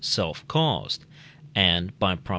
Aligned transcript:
self 0.03 0.47
caused, 0.47 1.05
and 1.55 1.97
(by 1.99 2.15
Prop. 2.15 2.29